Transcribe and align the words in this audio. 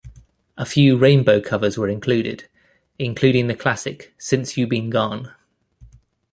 A 0.57 0.65
few 0.65 0.97
Rainbow 0.97 1.39
covers 1.39 1.77
were 1.77 1.87
included, 1.87 2.47
including 2.97 3.45
the 3.45 3.53
classic 3.53 4.15
"Since 4.17 4.57
You 4.57 4.65
Been 4.65 4.89
Gone". 4.89 5.31